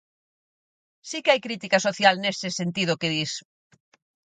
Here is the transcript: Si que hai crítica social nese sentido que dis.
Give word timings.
Si 1.09 1.17
que 1.23 1.31
hai 1.31 1.41
crítica 1.47 1.77
social 1.87 2.15
nese 2.19 2.47
sentido 2.59 2.99
que 3.01 3.11
dis. 3.15 3.31